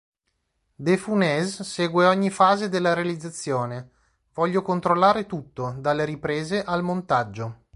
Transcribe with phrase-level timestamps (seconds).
[0.83, 3.91] De Funès segue ogni fase della realizzazione:
[4.33, 7.59] "Voglio controllare tutto, dalle riprese al montaggio.